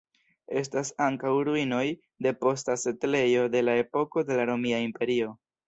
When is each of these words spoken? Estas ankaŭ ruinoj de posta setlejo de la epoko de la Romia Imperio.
Estas 0.61 0.89
ankaŭ 1.07 1.33
ruinoj 1.49 1.83
de 2.27 2.33
posta 2.41 2.79
setlejo 2.87 3.47
de 3.59 3.65
la 3.69 3.79
epoko 3.85 4.27
de 4.33 4.43
la 4.43 4.51
Romia 4.55 4.85
Imperio. 4.91 5.33